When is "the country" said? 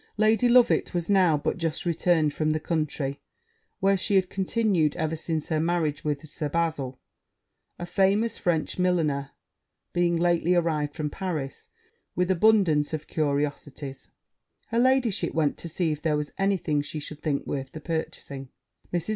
2.53-3.21